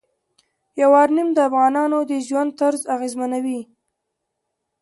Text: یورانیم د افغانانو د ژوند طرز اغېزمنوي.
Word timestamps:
یورانیم 0.81 1.29
د 1.33 1.37
افغانانو 1.49 1.97
د 2.09 2.11
ژوند 2.27 2.51
طرز 2.59 2.81
اغېزمنوي. 2.95 3.61